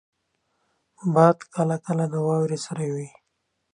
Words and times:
باد 1.13 1.37
کله 1.55 1.77
کله 1.85 2.03
د 2.09 2.15
واورې 2.25 2.57
سره 2.65 2.83
وي 2.93 3.07